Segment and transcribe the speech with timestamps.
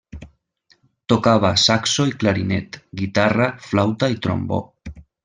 [1.11, 4.59] Tocava saxo i clarinet, guitarra, flauta i trombó.